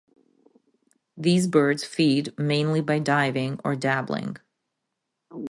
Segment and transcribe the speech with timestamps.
[1.15, 4.37] These birds feed mainly by diving or dabbling.